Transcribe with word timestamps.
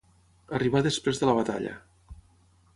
Arribar 0.59 0.81
després 0.87 1.21
de 1.23 1.29
la 1.31 1.37
batalla. 1.43 1.77